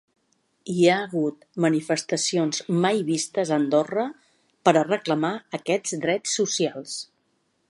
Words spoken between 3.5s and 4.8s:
a Andorra per